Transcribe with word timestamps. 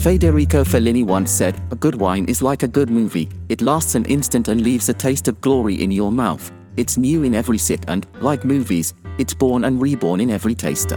Federico 0.00 0.64
Fellini 0.64 1.04
once 1.04 1.30
said, 1.30 1.60
A 1.72 1.76
good 1.76 1.94
wine 1.94 2.24
is 2.24 2.40
like 2.40 2.62
a 2.62 2.68
good 2.68 2.88
movie, 2.88 3.28
it 3.50 3.60
lasts 3.60 3.94
an 3.94 4.06
instant 4.06 4.48
and 4.48 4.62
leaves 4.62 4.88
a 4.88 4.94
taste 4.94 5.28
of 5.28 5.38
glory 5.42 5.74
in 5.74 5.90
your 5.90 6.10
mouth. 6.10 6.50
It's 6.78 6.96
new 6.96 7.22
in 7.22 7.34
every 7.34 7.58
sip 7.58 7.84
and, 7.86 8.06
like 8.22 8.42
movies, 8.42 8.94
it's 9.18 9.34
born 9.34 9.64
and 9.64 9.78
reborn 9.78 10.22
in 10.22 10.30
every 10.30 10.54
taster. 10.54 10.96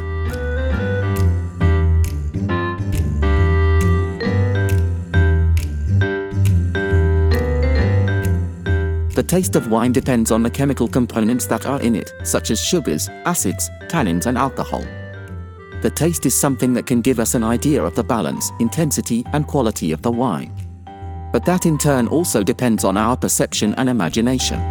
The 9.09 9.25
taste 9.27 9.57
of 9.57 9.69
wine 9.69 9.91
depends 9.91 10.31
on 10.31 10.43
the 10.43 10.49
chemical 10.49 10.87
components 10.87 11.45
that 11.47 11.65
are 11.65 11.81
in 11.81 11.97
it, 11.97 12.13
such 12.23 12.51
as 12.51 12.63
sugars, 12.63 13.09
acids, 13.25 13.69
tannins, 13.89 14.27
and 14.27 14.37
alcohol. 14.37 14.85
The 15.83 15.89
taste 15.89 16.25
is 16.25 16.33
something 16.33 16.73
that 16.75 16.85
can 16.85 17.01
give 17.01 17.19
us 17.19 17.35
an 17.35 17.43
idea 17.43 17.83
of 17.83 17.93
the 17.93 18.05
balance, 18.05 18.53
intensity, 18.61 19.25
and 19.33 19.45
quality 19.45 19.91
of 19.91 20.01
the 20.01 20.11
wine. 20.11 20.55
But 21.33 21.43
that 21.43 21.65
in 21.65 21.77
turn 21.77 22.07
also 22.07 22.41
depends 22.41 22.85
on 22.85 22.95
our 22.95 23.17
perception 23.17 23.73
and 23.75 23.89
imagination. 23.89 24.61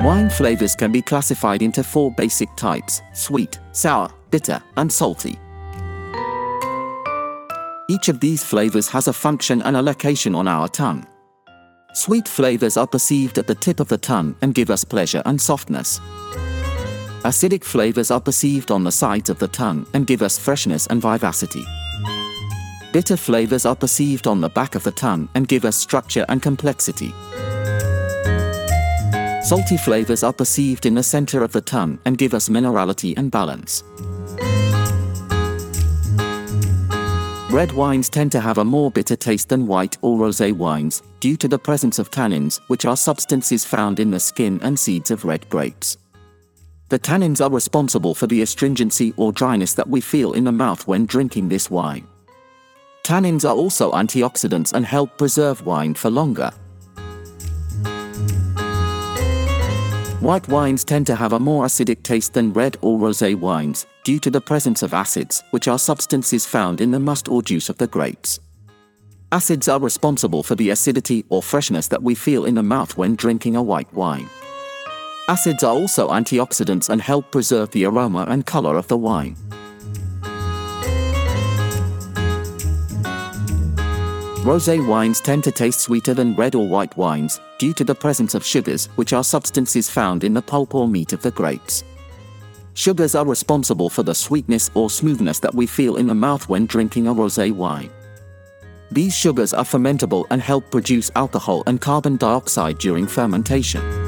Wine 0.00 0.30
flavors 0.30 0.74
can 0.74 0.90
be 0.90 1.02
classified 1.02 1.60
into 1.60 1.84
four 1.84 2.10
basic 2.12 2.48
types 2.56 3.02
sweet, 3.12 3.60
sour, 3.72 4.10
bitter, 4.30 4.58
and 4.78 4.90
salty. 4.90 5.38
Each 7.90 8.08
of 8.08 8.20
these 8.20 8.42
flavors 8.42 8.88
has 8.88 9.06
a 9.06 9.12
function 9.12 9.60
and 9.60 9.76
a 9.76 9.82
location 9.82 10.34
on 10.34 10.48
our 10.48 10.66
tongue. 10.66 11.06
Sweet 11.92 12.26
flavors 12.26 12.78
are 12.78 12.86
perceived 12.86 13.36
at 13.36 13.46
the 13.46 13.54
tip 13.54 13.80
of 13.80 13.88
the 13.88 13.98
tongue 13.98 14.34
and 14.40 14.54
give 14.54 14.70
us 14.70 14.82
pleasure 14.82 15.22
and 15.26 15.38
softness. 15.38 16.00
Acidic 17.24 17.62
flavors 17.62 18.10
are 18.10 18.20
perceived 18.20 18.72
on 18.72 18.82
the 18.82 18.90
sides 18.90 19.30
of 19.30 19.38
the 19.38 19.46
tongue 19.46 19.86
and 19.94 20.08
give 20.08 20.22
us 20.22 20.36
freshness 20.36 20.88
and 20.88 21.00
vivacity. 21.00 21.64
Bitter 22.92 23.16
flavors 23.16 23.64
are 23.64 23.76
perceived 23.76 24.26
on 24.26 24.40
the 24.40 24.48
back 24.48 24.74
of 24.74 24.82
the 24.82 24.90
tongue 24.90 25.28
and 25.36 25.46
give 25.46 25.64
us 25.64 25.76
structure 25.76 26.26
and 26.28 26.42
complexity. 26.42 27.14
Salty 29.40 29.76
flavors 29.76 30.24
are 30.24 30.32
perceived 30.32 30.84
in 30.84 30.96
the 30.96 31.02
center 31.04 31.44
of 31.44 31.52
the 31.52 31.60
tongue 31.60 31.96
and 32.06 32.18
give 32.18 32.34
us 32.34 32.48
minerality 32.48 33.16
and 33.16 33.30
balance. 33.30 33.84
Red 37.52 37.70
wines 37.70 38.08
tend 38.08 38.32
to 38.32 38.40
have 38.40 38.58
a 38.58 38.64
more 38.64 38.90
bitter 38.90 39.14
taste 39.14 39.48
than 39.48 39.68
white 39.68 39.96
or 40.02 40.18
rosé 40.18 40.52
wines, 40.52 41.02
due 41.20 41.36
to 41.36 41.46
the 41.46 41.58
presence 41.58 42.00
of 42.00 42.10
tannins, 42.10 42.58
which 42.66 42.84
are 42.84 42.96
substances 42.96 43.64
found 43.64 44.00
in 44.00 44.10
the 44.10 44.18
skin 44.18 44.58
and 44.64 44.76
seeds 44.76 45.12
of 45.12 45.24
red 45.24 45.48
grapes. 45.50 45.98
The 46.92 46.98
tannins 46.98 47.42
are 47.42 47.48
responsible 47.48 48.14
for 48.14 48.26
the 48.26 48.42
astringency 48.42 49.14
or 49.16 49.32
dryness 49.32 49.72
that 49.72 49.88
we 49.88 50.02
feel 50.02 50.34
in 50.34 50.44
the 50.44 50.52
mouth 50.52 50.86
when 50.86 51.06
drinking 51.06 51.48
this 51.48 51.70
wine. 51.70 52.06
Tannins 53.02 53.48
are 53.48 53.56
also 53.56 53.92
antioxidants 53.92 54.74
and 54.74 54.84
help 54.84 55.16
preserve 55.16 55.64
wine 55.64 55.94
for 55.94 56.10
longer. 56.10 56.50
White 60.20 60.46
wines 60.48 60.84
tend 60.84 61.06
to 61.06 61.16
have 61.16 61.32
a 61.32 61.40
more 61.40 61.64
acidic 61.64 62.02
taste 62.02 62.34
than 62.34 62.52
red 62.52 62.76
or 62.82 62.98
rosé 62.98 63.34
wines, 63.34 63.86
due 64.04 64.18
to 64.18 64.30
the 64.30 64.42
presence 64.42 64.82
of 64.82 64.92
acids, 64.92 65.42
which 65.50 65.68
are 65.68 65.78
substances 65.78 66.44
found 66.44 66.82
in 66.82 66.90
the 66.90 67.00
must 67.00 67.26
or 67.26 67.40
juice 67.40 67.70
of 67.70 67.78
the 67.78 67.86
grapes. 67.86 68.38
Acids 69.32 69.66
are 69.66 69.80
responsible 69.80 70.42
for 70.42 70.56
the 70.56 70.68
acidity 70.68 71.24
or 71.30 71.42
freshness 71.42 71.88
that 71.88 72.02
we 72.02 72.14
feel 72.14 72.44
in 72.44 72.54
the 72.54 72.62
mouth 72.62 72.98
when 72.98 73.16
drinking 73.16 73.56
a 73.56 73.62
white 73.62 73.90
wine. 73.94 74.28
Acids 75.28 75.62
are 75.62 75.72
also 75.72 76.08
antioxidants 76.08 76.88
and 76.88 77.00
help 77.00 77.30
preserve 77.30 77.70
the 77.70 77.84
aroma 77.84 78.26
and 78.28 78.44
color 78.44 78.76
of 78.76 78.88
the 78.88 78.96
wine. 78.96 79.36
Rosé 84.42 84.84
wines 84.84 85.20
tend 85.20 85.44
to 85.44 85.52
taste 85.52 85.80
sweeter 85.80 86.14
than 86.14 86.34
red 86.34 86.56
or 86.56 86.66
white 86.66 86.96
wines, 86.96 87.40
due 87.58 87.72
to 87.74 87.84
the 87.84 87.94
presence 87.94 88.34
of 88.34 88.44
sugars, 88.44 88.86
which 88.96 89.12
are 89.12 89.22
substances 89.22 89.88
found 89.88 90.24
in 90.24 90.34
the 90.34 90.42
pulp 90.42 90.74
or 90.74 90.88
meat 90.88 91.12
of 91.12 91.22
the 91.22 91.30
grapes. 91.30 91.84
Sugars 92.74 93.14
are 93.14 93.24
responsible 93.24 93.88
for 93.88 94.02
the 94.02 94.14
sweetness 94.14 94.72
or 94.74 94.90
smoothness 94.90 95.38
that 95.38 95.54
we 95.54 95.68
feel 95.68 95.98
in 95.98 96.08
the 96.08 96.14
mouth 96.14 96.48
when 96.48 96.66
drinking 96.66 97.06
a 97.06 97.14
rosé 97.14 97.52
wine. 97.52 97.90
These 98.90 99.14
sugars 99.14 99.54
are 99.54 99.64
fermentable 99.64 100.26
and 100.30 100.42
help 100.42 100.68
produce 100.72 101.12
alcohol 101.14 101.62
and 101.68 101.80
carbon 101.80 102.16
dioxide 102.16 102.78
during 102.78 103.06
fermentation. 103.06 104.01